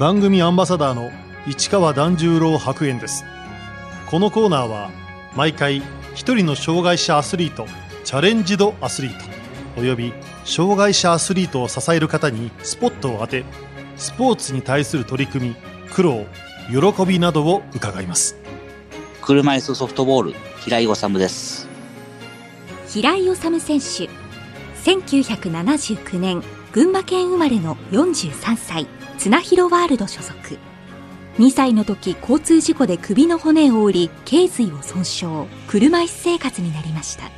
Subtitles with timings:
[0.00, 1.10] 番組アンバサダーの
[1.46, 3.22] 市川團十郎白猿です。
[4.06, 4.90] このコーナーは
[5.36, 5.82] 毎回
[6.14, 7.66] 一人の障害者アスリート
[8.02, 9.18] チャレンジドアスリート
[9.78, 10.14] および
[10.46, 13.44] 障害者アスリートを支える方にスポットを当て
[13.98, 15.56] スポーツに対する取り組み
[15.92, 16.24] 苦労
[16.70, 18.38] 喜びなどを伺います。
[19.20, 21.68] 車椅子ソフトボール平井治です。
[22.88, 24.08] 平井治選手
[24.82, 28.86] 1979年群馬県生まれの43歳
[29.20, 30.58] 綱広ワールド所属。
[31.36, 35.26] 2歳の時交通事故で首の骨を折り頸髄を損傷。
[35.68, 37.30] 車椅子生活になりました。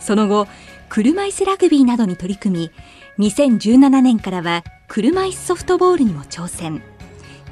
[0.00, 0.48] その後
[0.88, 2.70] 車椅子ラグビーなどに取り組
[3.18, 6.82] み2017年からは車椅子ソフトボールにも挑戦。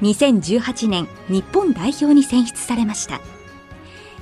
[0.01, 3.21] 2018年日本代表に選出されました。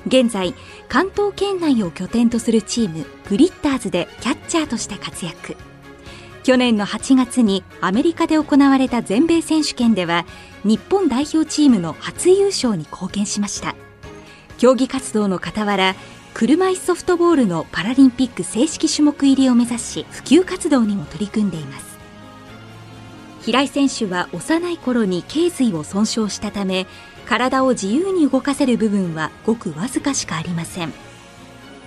[0.06, 0.52] 現在
[0.90, 5.56] 関東圏内を拠点とするチームグリッターズでキャッチャーとして活躍。
[6.42, 10.26] 去年の8月にアメリカで行われた全米選手権では
[10.64, 13.74] 日本代表チームの初優勝に貢献しました。
[14.58, 15.94] 競技活動の傍ら
[16.34, 21.98] 車椅子ソフトボールのパラリンピック正式種目入りを目指し普及活動にも取り組んでいます。
[23.42, 26.86] 平井選手は幼い頃に頸髄を損傷したため
[27.26, 30.92] 体を自由に動かせる部分はごくわずかしかありません。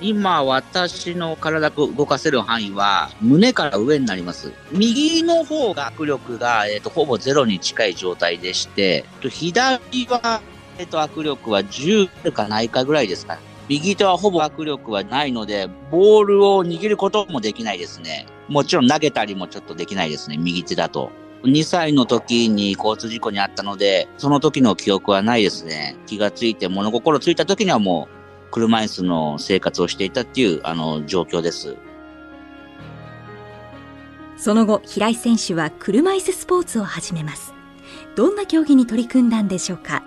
[0.01, 4.51] 今、私の体を動かせる範囲は、胸から上になります。
[4.71, 10.41] 右の方が握力が、えっ、ー、と、ほぼゼロに近い状態でして、左は、
[10.77, 13.37] えっ、ー、と、握力は10かないかぐらいですか。
[13.67, 18.27] 右手はほぼ握力はないので、ボールを握ることもできないですね。
[18.47, 21.09] もちろん投げたりもちょっとできないですね、右手だと。
[21.43, 25.95] 2歳の時に交通事故にあったので、その時の記憶はないですね。
[26.05, 28.15] 気がついて物心ついた時にはもう
[28.55, 31.75] 車椅子の生活をしていたっていうあの状況です。
[34.37, 37.53] その後、平井選手は車椅子スポーツを始めます。
[38.15, 40.03] どんな競技に取り組んだんでしょうか？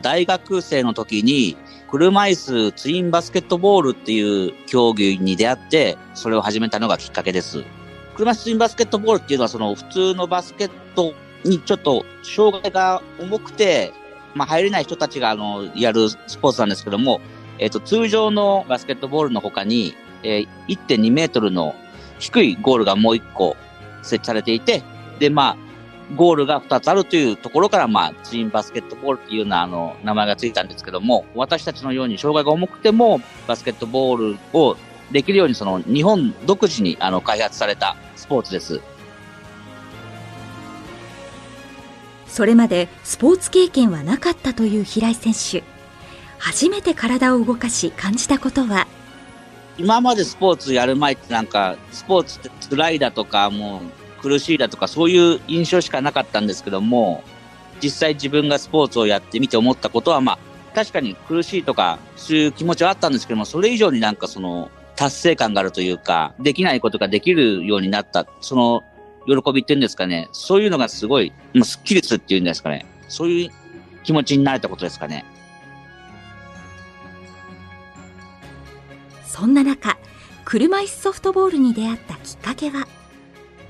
[0.00, 1.58] 大学生の時に
[1.90, 7.64] 車椅子ツインバスケットボールっていう競技に出会って、それを始めたのがきっかけです。
[8.16, 11.12] 車椅子バスケットボールっていうのは、その普通のバスケット
[11.44, 13.92] にちょっと障害が重くて、
[14.34, 17.20] まあ入れない人たちがあの、やるスポーツなんですけども、
[17.58, 21.74] えっ、ー、と、通常のバスケットボールの他に、えー、1.2メートルの
[22.18, 23.56] 低いゴールがもう1個
[24.02, 24.82] 設置されていて、
[25.18, 25.56] で、まあ、
[26.16, 34.76] ゴールが2つあるというところから、まあ、ツインバスケットボールっていうような、あの、名前がついたんですけども、私たちのように障害が重くても、バスケットボールを
[35.12, 38.80] できるように、その、日本独自に、あの、開発されたスポーツです。
[42.26, 45.77] それまでスポーツ経験はなかったという平井選手。
[46.38, 48.86] 初めて体を動かし感じたことは？
[49.76, 53.82] 今までスポーツやる前ってなんか、スポーツって辛いだとか、も
[54.18, 57.22] う苦しいだとか、そういう印象しかなかったんですけども、
[57.80, 60.38] 実際自分がスポーツをやってみて思ったことは、まあ、
[60.74, 68.82] 確かに苦しいとか、そういう気持ちはあったんですけども、それ以上になんかその、達成感があるというか、できないことができるようになった、その
[69.28, 73.50] 喜びっていうんですかね、そういうのがすごい、もうスッキリするっていうんですかね、そういう
[74.02, 75.24] 気持ちになれたことですかね。
[79.28, 79.98] そんな中、
[80.46, 82.88] 車椅子ソフトボールに出会ったきっかけは？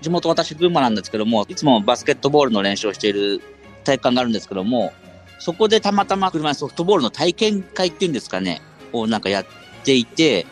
[0.00, 3.40] 地元私群馬なんですけども、いつもバスケットボールの練習をしている
[3.82, 4.92] 体育館があるんですけども、
[5.40, 9.46] そこでたまたま車椅子ソフトボールの体験会っていうんですかね、をなんかやっ
[9.82, 10.46] ていて、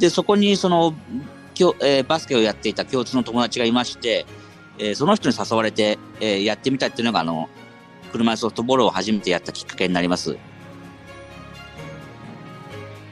[0.00, 0.94] で、そこにその、
[1.54, 4.26] きょえー、バスケをやっていた共通の友達がいまして、
[4.78, 7.48] えー、その人に誘われて、えー、やってみたっていうのが、あの、
[8.10, 10.36] 車椅子ソフトボールを初めてやったきっかけになります。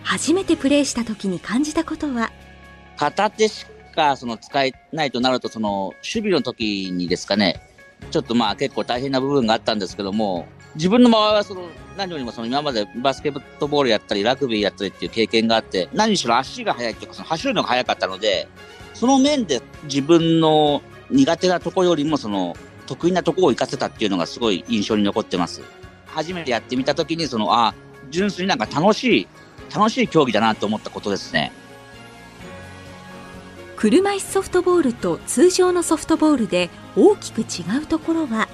[0.08, 2.32] 初めてプレーした時に感じたことは？
[2.96, 7.60] 片手しかその使えないとなると、その、守備の時にですかね、
[8.10, 11.68] ちょっとまあ結構大変な部分があったんですけども、自分の場合はその、
[11.98, 18.48] 何よりもその今までバスケットボールやったり、ラグビーやったりっていう経験があって、何しろ足が速いというか、その走るのが速かったので、
[18.94, 20.80] その面で自分の
[21.10, 25.60] 苦手なとこよりもその得意なとこを活かせたっていうのがすごい印象に残ってます。
[26.06, 27.74] 初めてやってみたときに、その、あ、
[28.08, 29.28] 純粋になんか楽しい、
[29.74, 31.52] 楽しい競技だなと思ったことですね。
[33.76, 38.48] 車椅子ソフトボールと通常のソフトボールで大きく違うところは？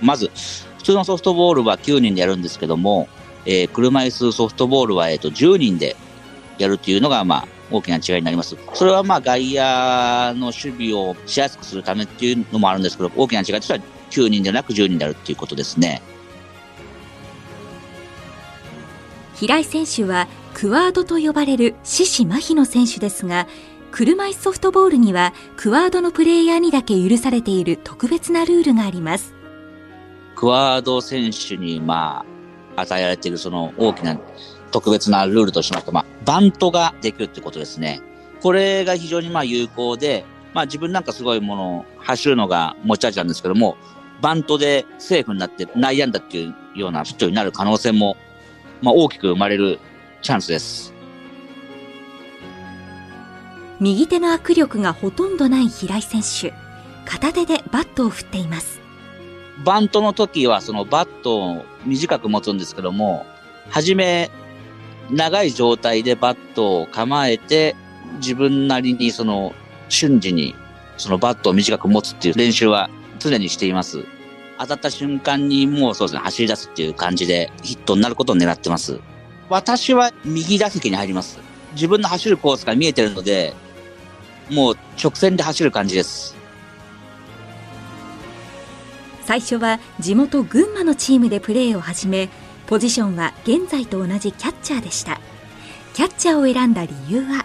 [0.00, 0.30] まず、
[0.78, 3.08] 普通のソフトボールは9人でやるんですけども、
[3.46, 5.96] えー、車椅子ソフトボールは、えっ、ー、と、10人で
[6.58, 8.56] やるっていうのが、まあ、大きな違いになります。
[8.74, 13.78] それはまあ、外野の守備をしやすくするためっていうのもあるんですけど、大きな違いとしては
[14.10, 16.02] 9人ではなく10人であるっていうことですね。
[19.38, 23.46] 平井選手はクワードと呼ばれる四肢麻痺の選手ですが、
[23.92, 29.36] 車椅子ソフトボールにはクワードのプレイヤーにだけ許されている特別なルールがあります。
[30.34, 32.24] クワード選手に、ま
[32.74, 34.18] あ、与えられているその大きな
[34.72, 38.00] 特別なルールとしまして、まあ、バントができるってことですね。
[38.42, 43.76] これが非常にまあ有効で、まあ自分なんかすごいもの、走るのが持ち味なんですけども、
[44.20, 48.16] バントでセーフになって内野安打っていうようなヒットになる可能性も、
[48.82, 49.78] まあ大きく生まれる
[50.22, 50.94] チャンスです。
[53.80, 56.52] 右手の握力がほとんどない平井選手。
[57.04, 58.80] 片手でバットを振っています。
[59.64, 63.24] バントの時はそのバットを短く持つんですけども、
[63.70, 64.30] はじめ
[65.10, 67.76] 長い状態でバットを構えて、
[68.16, 69.54] 自分なりにその
[69.88, 70.54] 瞬時に
[70.96, 74.04] そのバットを短く持つっていう練習は常にしています。
[74.58, 79.00] 当たった瞬間にもうそうですね、走り出すっていう感じでヒットになることを狙ってます。
[79.48, 81.38] 私は右打席に入ります。
[81.74, 83.54] 自分の走るコースが見えてるので、
[84.50, 86.36] もう直線で走る感じです。
[89.24, 92.30] 最初は地元群馬のチームでプレーを始め
[92.66, 95.20] ポジションは現在と同じキャッチャーでした
[95.92, 97.44] キャッチャーを選んだ理由は？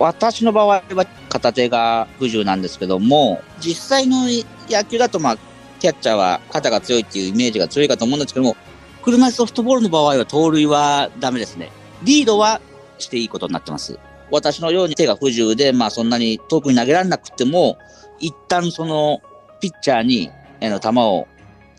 [0.00, 4.26] 私の場合は片手が不自由なんですけども実際の
[4.68, 5.38] 野球だとまあ
[5.78, 8.56] キャッチャーは肩が強いっていうイメージが強いかと思うんですけども
[9.02, 11.70] 車椅子ソフトボールの場合は盗塁はダメですね
[12.02, 12.60] リードは
[12.98, 13.98] していいことになってます
[14.30, 17.78] 私のように手が不自由で、まあそんなに遠くに投げられなくても、
[18.18, 19.22] 一旦その
[19.60, 20.30] ピッチャーに
[20.60, 21.26] えの球を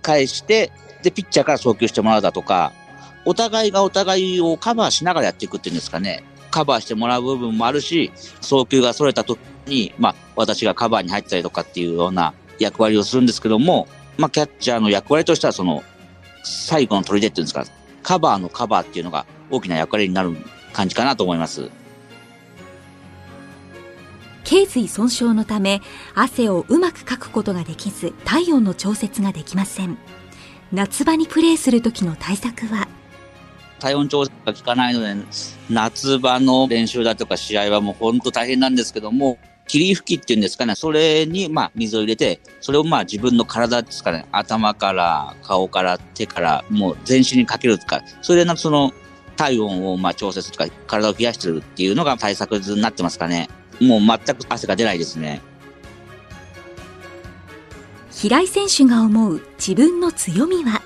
[0.01, 0.71] 返して、
[1.03, 2.73] で、ピッチャーから送球してもらうだとか、
[3.25, 6.23] お互いがお互いをカバーしながらやっていくっていうんですかね。
[6.51, 8.11] カバーしてもらう部分もあるし、
[8.41, 15.83] 送球が逸れた時に、まあ、私がカバーに入ったりとかっていうような役割をするんですけども、まあ、キャッチャーの役割としては、その、
[16.43, 17.65] 最後の取り出っていうんですか、
[18.03, 20.35] カバーのカバーっていうのが大きな役割になる
[20.73, 21.69] 感じかなと思います。
[24.45, 25.79] 頸髄損傷のため
[26.15, 29.95] 汗をうまくかくことができず体温の調節ができません
[30.71, 32.87] 夏場にプレーする時の対策は？
[33.79, 35.13] 体温調節が効かないので
[35.69, 39.37] 夏場の練習だとか試合はもう本当大変なんですけども
[39.69, 48.91] 霧吹きっていうんですかね、それにまあ水を入れて、それをまあ自分の体ですかね、頭から顔から手からもう全身にかけるとか、それでその
[49.37, 53.47] 体温をまあ調節とか体を冷やしてるっていうのが対策になってますかね。
[53.79, 55.39] もう全く汗が出ないですね。
[58.11, 60.81] 平井選手が思う自分の強みは？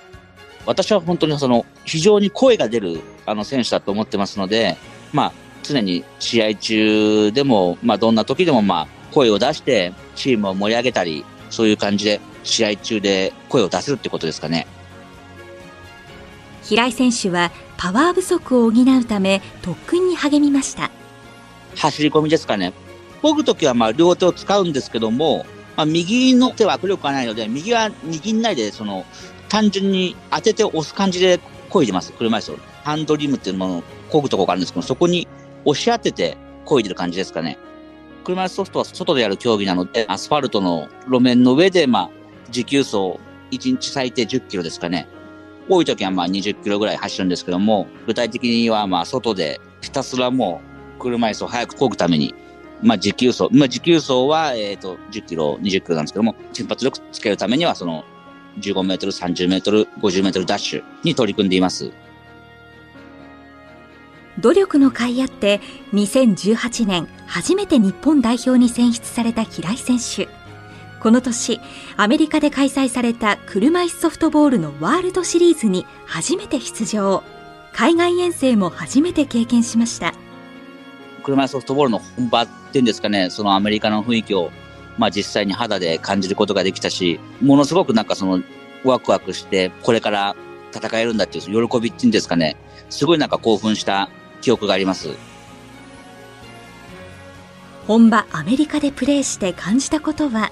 [0.66, 4.76] 私は本当にその非常に声が出るあの選手だと思ってますので、
[5.14, 5.34] まあ
[5.64, 14.68] 常に試合中でも、まあどんな時でもまあ声を出してチームを盛り上げたり、そういう感じで試合中で声を出せるってことですかね。
[16.64, 20.92] 平井選手はパワー不足を補うため特訓に励みました。
[21.76, 22.74] 走り込みですかね。
[23.22, 25.46] 漕ぐときはまあ両手を使うんですけども、
[25.76, 29.06] まあ、右の手は握力がないので、右は握んないで、その、
[29.50, 31.40] 単純に当てて押す感じで
[31.70, 32.58] 漕いでます、車椅子を。
[32.84, 35.28] ハンドリムっていうものを漕ぐとこがあるんですけど、そこに
[35.66, 37.58] 押し当てて漕いでる感じですかね。
[38.24, 42.10] 車椅子ソフトは外でやる競技なので、アスファルトの路面の上で、まあ、
[42.52, 43.20] 持久走、
[43.52, 45.08] 1日最低10キロですかね。
[45.70, 50.62] 多い時はまあ20キロぐらい走るんですけども、具体的にはまあ外でひたすらも
[50.98, 52.34] う車椅子を早く漕ぐために
[52.84, 53.48] まあ、持久走。
[53.52, 58.04] まあ、持久走は、えっ、と、10キロ、20キロなんですけども、瞬発力つけるためには、その、
[58.60, 61.92] 15メートル、30メートル、50メートルダッシュに取り組んでいます。
[64.40, 65.62] 努力の甲斐あって、
[65.94, 70.28] 2018年、初めて日本代表に選出された平井選手。
[71.00, 71.60] この年、
[71.98, 77.24] アメリカで開催された車椅子ソフトボールのワールドシリーズに初めて出場。
[77.74, 80.14] 海外遠征も初めて経験しました。
[81.24, 84.52] 車ソフトボールの本場っていうんですかね、そのアメリカの雰囲気を、
[84.98, 88.42] まあ実際に肌で感じることができたし、ものすごくなんかその
[88.84, 90.36] ワクワクして、これから
[90.74, 92.56] 戦えるんだっていう喜びっていうんですかね、
[92.90, 94.10] すごいなんか興奮した
[94.44, 95.16] 記憶があります。
[97.88, 100.52] 本場アメリカでプレーして感じたことは？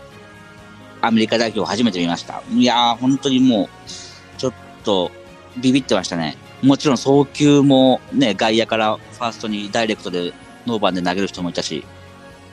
[1.02, 2.42] アメリカ代表を初めて見ました。
[2.52, 3.90] いやー、本当にもう、
[4.38, 5.12] ちょっと
[5.58, 6.38] ビビってましたね。
[6.62, 10.34] もちろん送球もね、外野からファーストにダイレクトで
[10.66, 11.84] ノーバンで投げる人もいたし、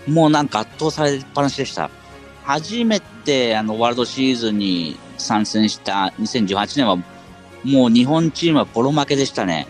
[0.06, 1.90] もうなんか圧倒されっぱなしでした。
[2.44, 6.96] 初めてあのワールドシーズンに参戦した2018年は、
[7.64, 9.66] もう日本チームはボロ負けでしたね。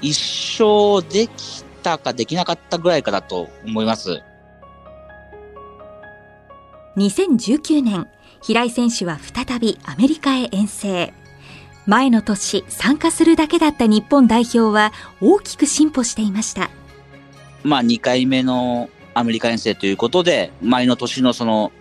[0.00, 0.18] 一
[0.60, 4.22] 勝できたかできなかったぐらいかだと思います。
[6.96, 8.08] 2019年、
[8.42, 11.14] 平井選手は再びアメリカへ遠征。
[11.86, 16.70] 前の年参加するだけだった日本代表は大きく進歩していました。
[17.62, 21.72] まあ、2回目のアメリカ遠征ということで、前の年のその、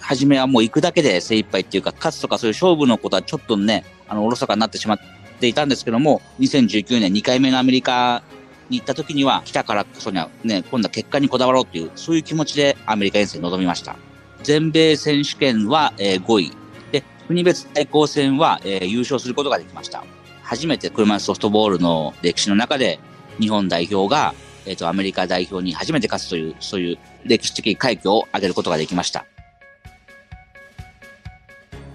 [0.00, 4.98] 初めはもう行くだけで精一杯っていうか、勝つとかそういう勝負のことはちょっとね、あの、おろそかになってしまっ
[5.38, 8.22] ていたんですけども、2019年2回目のアメリカ
[8.68, 13.96] に行った時には、来たからこそにはね、今度は結果にこだわろうっていう、そういう気持ちでアメリカ遠征に臨みました。
[14.42, 16.52] 全米選手権は、えー、5位。
[16.92, 20.04] で、国別対抗戦は、えー、優勝することができました。
[20.42, 22.98] 初めて車いすソフトボールの歴史の中で、
[23.40, 24.34] 日本代表が、
[24.66, 29.26] えっ、ー、と、アメリカ代表に初めて勝つという、そういう歴史的快挙を挙げることができました。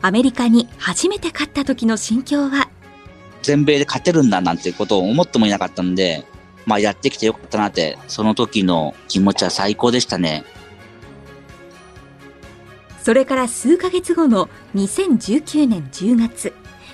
[0.05, 2.69] アメリカに初めて勝った時の心境は
[3.43, 6.25] 全米で勝てるんだなんてことを思ってもいなかったんで、
[6.65, 10.43] まあやってきてよかったなって、その時の気持ちは最高でしたね。
[13.03, 16.53] それから数ヶ月後の2019年10月、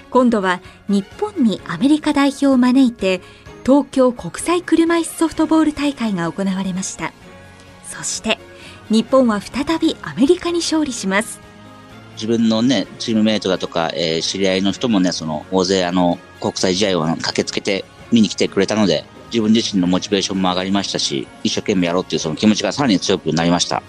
[0.09, 3.21] 今度は日本にアメリカ代表を招いて、
[3.63, 7.13] 東京国際車椅子ソフトボール大会が行われました。
[7.87, 8.39] そして、
[8.89, 11.48] 日本は再びアメリカに勝利します。
[12.19, 23.81] 自分のね、チームメイトだとか、えー、知り合いの人もね、その、大勢あの、国際試合を駆けつけて見に来てくれたので、自分自身のモチベーションも上がりましたし、一生懸命やろうっていうその気持ちがさらに強くなりました。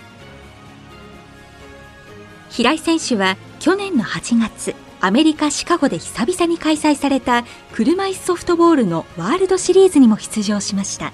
[2.51, 11.13] 平井選手は去年の8月、アメリカ・シカゴで久々に開催された車椅子ソフトボールのワールドシリーズにも出場しました。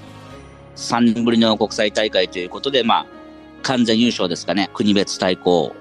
[0.76, 3.06] 3年ぶりの国際大会ということで、まあ、
[3.62, 4.70] 完全優勝ですかね。
[4.74, 5.74] 国別対抗、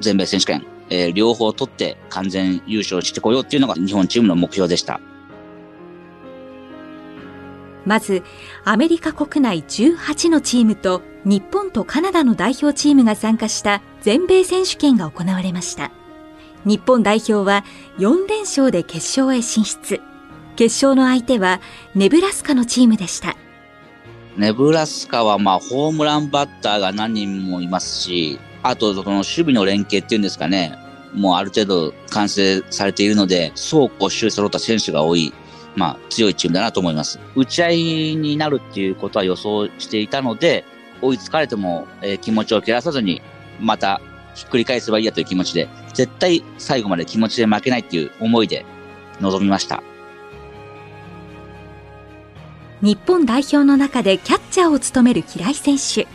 [0.00, 5.00] 全米選手権、えー、両方取って完全優勝してこようっていうのが日本チームの目標でした。
[7.86, 8.22] まず、
[8.64, 15.90] アメリカ国内18のチームと日本とカナダの代表チームが参加した全米選手権が行われました。
[16.64, 17.64] 日本代表は
[17.98, 20.00] 4連勝で決勝へ進出。
[20.56, 21.60] 決勝の相手は
[21.94, 23.36] ネブラスカのチームでした。
[24.36, 30.78] ネブラスカはまあホームランバッターが何人もいますし、あと、その守備の連携っていうんですかね、
[31.14, 35.32] もうある程度完成されているので、走攻守揃った選手が多い、
[35.76, 37.18] まあ強いチームだなと思います。
[37.34, 37.76] 打ち合い
[38.16, 40.64] になるっていうことは予想していたので、
[41.02, 43.22] 追いつかれても、えー、気持ちを切らさずに、
[43.58, 44.00] また
[44.34, 48.64] ひっくり返せばいいやという気持ちで、絶対最後まで気持ちで負けないっていう思いで
[49.20, 49.82] 臨みました。
[52.82, 56.06] 日本代表の中でキャッチャーを務める平井選手。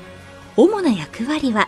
[0.57, 1.67] 主な役割は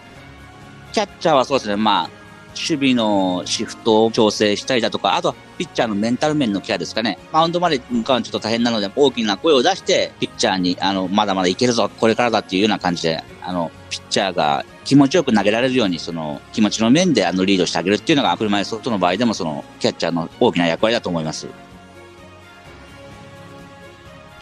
[0.97, 2.09] キャッチャーはそうですね、まあ、
[2.55, 7.19] 守備のシフトを調整したりだとか、あとはピッチャーのメンタル面のケアですかね。
[7.31, 21.45] マウンドまで向かうのはちょっと大変なので、大きな声を出して、ピッチャーに、あの、まだまだいけるぞ、これからだっていうような感じで、あの、ピッチャーが気持ちよく投げられるように、その、気持ちの面で、あの、リードしてあげるっていうのが、車椅子ソフトの場合でも、その、キャッチャーの大きな役割だと思います。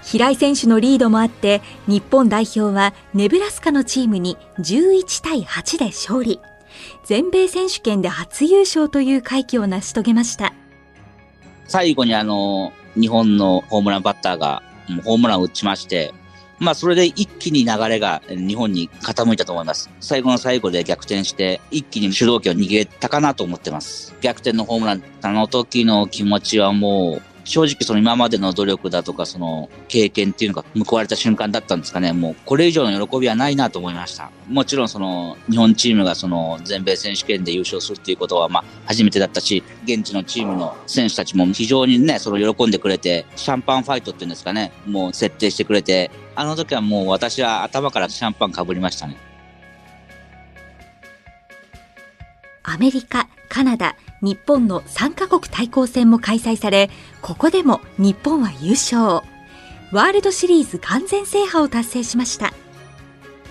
[0.05, 6.39] 平井選手のリードもあって、日本代表はネブラスカのチームに11対8で勝利。
[7.05, 10.53] 全米選手権で初優勝という快挙を成し遂げました。
[11.67, 14.61] 最後にあの、日本のホームランバッターが
[15.03, 16.13] ホームランを打ちまして、
[16.59, 19.89] まあそれで一気に流れが日本に傾いたと思います。
[19.99, 24.15] 最後の最後で逆転して、一気に主導権を握れたかなと思ってます。
[24.21, 32.11] 逆転のホームラン、あの時の気持ちはもう、正直その今までの努力だとかその経験っていうのが報われた瞬間だったんですかね。
[32.11, 34.31] もうこれ以上の喜びはないなと思いました。
[34.49, 49.17] もちろんその日本チームがその全米選手権で優勝するっていうことはまあ初めてだったし、現地のチームの選手たちも非常にね、その喜んでくれて、シャンパンファイトっていうんですかね、もう設定してくれて、あの時はもう私は頭からシャンパンかぶりましたね。
[52.63, 56.89] アメリカ、カナダ、日本の3カ国対抗戦も開催され、
[57.21, 59.21] ここでも日本は優勝。
[59.91, 62.51] ワールドシリーズ完全制覇を達成しました。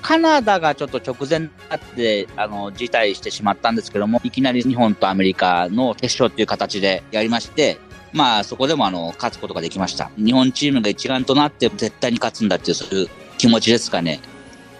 [0.02, 7.78] カナダがちょっと直前になって、あの、辞退してしまったんですけども、いきなり日本とアメリカの決勝っていう形でやりまして、
[8.12, 10.10] まあそこでもあの、勝つことができました。
[10.16, 14.18] 日本チームが一丸となって絶対に勝つんだっていう、そういう気持ちですかね。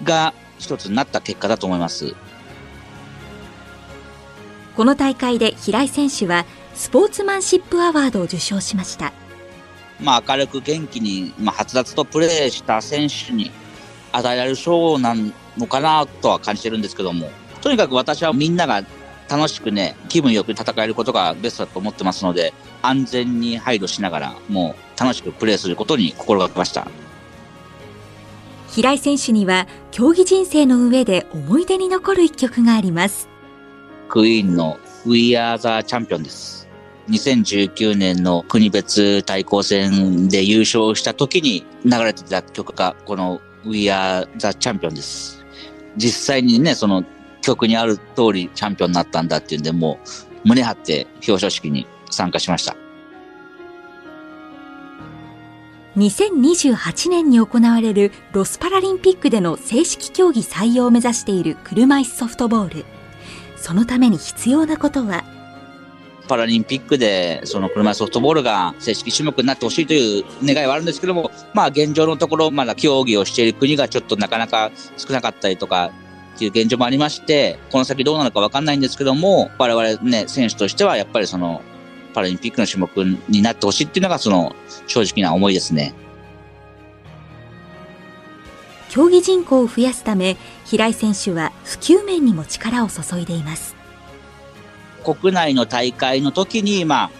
[0.03, 2.17] が一つになった結果だと思います。
[4.77, 9.13] この大会で平井選手はスポーツマンシップアワードを受賞しました。
[10.01, 13.53] まあ、明るく元気に、まあ、はつらつとプレーした選手に
[14.13, 15.15] 与えられる賞な
[15.57, 17.31] のかなとは感じてるんですけども、
[17.63, 18.83] とにかく私はみんなが
[19.29, 22.53] 楽しくね、気分よく戦えることがベストだと思ってますので、
[22.83, 26.89] 安全に配慮しながら、もう楽しくプレーすることに心がけました。
[28.71, 33.34] 平井選手には、競技人生の上で思い出に残る一曲があります。
[34.15, 36.69] クイーンの We Are the Champion です。
[37.09, 45.45] 2019年の国別対抗戦で優勝した時に流れてた曲がこの We Are the Champion です。
[45.97, 47.03] 実際にね、その
[47.43, 49.99] 曲にある通りチャンピオンになったんだっていうんで、も
[50.45, 52.77] う胸張って表彰式に参加しました。
[55.97, 62.85] 2028年に行われるロスパラリンピックでの正式競技採用を目指している車椅子ソフトボール。
[63.65, 65.25] そのために必要なことは？
[66.29, 75.93] パラリンピックで、その車ソフトボールが正式種目になってほしいという願いはあるんですけども、まあ現状のところ、まだ競技をしている国がちょっとなかなか少なかったりとか、
[76.35, 81.63] っていう現状もありまして、この先どうなのかわかんないんですけども、我々ね、選手としてはやっぱりその、
[82.13, 82.91] パラリンピックの種目
[83.31, 84.55] になってほしいっていうのが、その、
[84.87, 85.95] 正直な思いですね。
[88.95, 93.75] 競技人口を増やすため、平井選手は普及面にも力を注いでいます。
[95.03, 97.11] 国内の大会の時に、まあ、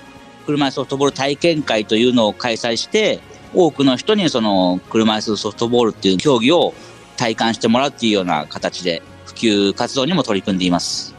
[0.47, 3.19] 車椅子ソフトボール体験会というのを開催して、
[3.53, 6.75] 多くの人にその車椅子ソフトボールっていう競技を
[7.17, 11.13] 体感してもらうっていうような形で普及活動にも取り組んでいます。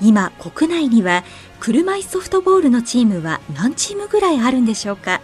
[0.00, 1.22] 今、国内には
[1.60, 5.20] 車椅子ソフトボールのチームは何チームぐらいあるんでしょうか？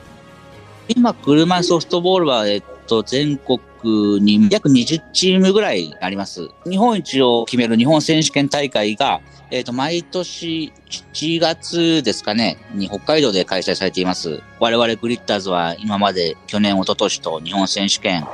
[0.89, 6.49] 今、車ソフトボールは、えっと、全国に約20チームぐらいあります。
[6.69, 10.73] 日本一を決める日本選手権大会が、えっ、と、毎年
[11.13, 14.43] 7月ですかね、に北海道で開催されています。
[14.59, 18.27] 我々グリッターズは今まで去年、一昨年と日本選手権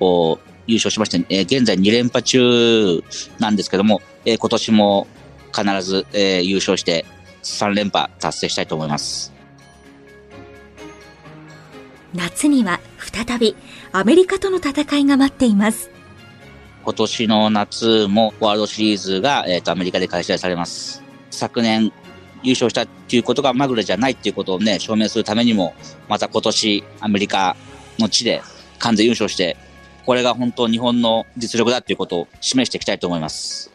[0.00, 3.02] を優勝しまして、えー、現在2連覇中
[3.38, 5.06] なんですけども、えー、今年も
[5.54, 7.04] 必ず、えー、優勝して
[7.42, 9.39] 3連覇達成したいと思います。
[12.14, 13.56] 夏には再び
[13.92, 15.90] アメリカとの戦いが待っています。
[16.82, 21.02] 今年の夏もワールドシリーズが、えーと、アメリカで開催されます。
[21.30, 21.92] 昨年
[22.42, 25.74] 優勝したっていうことがまぐれじゃないっていうことをね、証明するためにも、
[26.08, 27.54] また今年アメリカ
[27.98, 28.42] の地で
[28.78, 29.56] 完全優勝して、
[30.06, 33.70] これが本当日本の実力だっていうことを示していきたいと思います。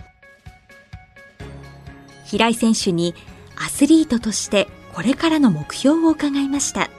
[2.25, 3.13] 平井選手に
[3.55, 6.89] アスリートとしてこれからの目標を伺いました。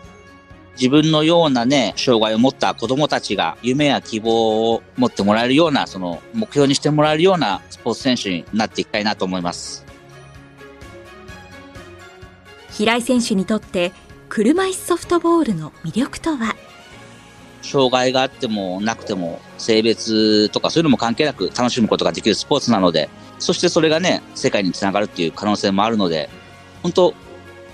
[0.78, 9.86] 自分のようなね、障害を持った子供たちが夢や希望を持ってもらえるような、その目標にしてもらえるようなスポーツ選手になっていきたいなと思います。
[12.70, 13.92] 平井選手にとって
[14.28, 16.54] 車椅子ソフトボールの魅力とは？
[17.62, 23.08] 障害があってもなくても性別とかそういうのも関係なく楽しむことができるスポーツなので、
[23.38, 26.28] そしてそれがね、世界につながるっていう可能性もあるので、
[26.82, 27.14] 本当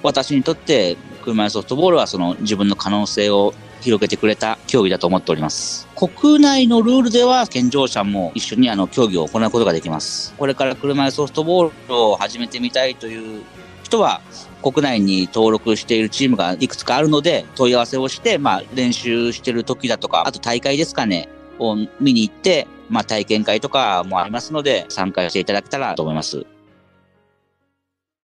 [0.05, 5.89] 私にとって車椅ソフトボールはその自分の可能性を広げてくれた競技だと思っております。
[5.97, 10.35] 国内のルールでは健常者も一緒にあの競技を行うことができます。
[10.37, 13.43] これから車椅ソフトボールを始めてみたいという
[13.83, 14.21] 人は
[14.63, 26.47] 国内に登録しているチームがいくつかあるので問い合わせをして、まあ練習してる時だとか、あと大会ですかね、を見に行って、まあ体験会とかもありますので参加していただけたらと思います。